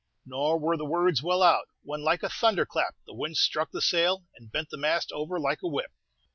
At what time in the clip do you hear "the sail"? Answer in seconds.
3.69-4.23